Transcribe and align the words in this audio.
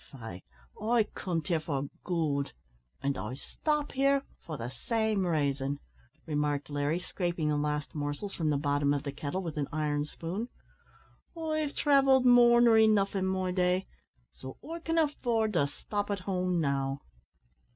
"Faix 0.11 0.43
I 0.81 1.03
comed 1.13 1.45
here 1.45 1.59
for 1.59 1.83
goold, 2.03 2.53
an' 3.03 3.15
I 3.17 3.35
stop 3.35 3.91
here 3.91 4.23
for 4.39 4.57
the 4.57 4.69
same 4.71 5.27
raison," 5.27 5.79
remarked 6.25 6.71
Larry, 6.71 6.97
scraping 6.97 7.49
the 7.49 7.55
last 7.55 7.93
morsels 7.93 8.33
from 8.33 8.49
the 8.49 8.57
bottom 8.57 8.95
of 8.95 9.03
the 9.03 9.11
kettle 9.11 9.43
with 9.43 9.57
an 9.57 9.67
iron 9.71 10.05
spoon; 10.05 10.49
"I've 11.37 11.75
thravelled 11.75 12.25
more 12.25 12.59
nor 12.61 12.79
enough 12.79 13.15
in 13.15 13.31
me 13.31 13.51
day, 13.51 13.85
so 14.31 14.57
I 14.67 14.79
can 14.79 14.97
affoord 14.97 15.53
to 15.53 15.67
stop 15.67 16.09
at 16.09 16.21
home 16.21 16.59
now." 16.59 17.01